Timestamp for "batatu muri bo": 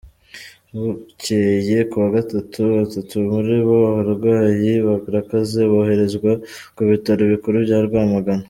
2.77-3.77